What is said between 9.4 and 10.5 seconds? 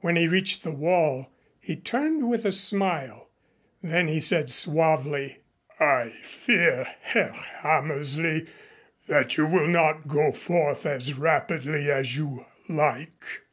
will not go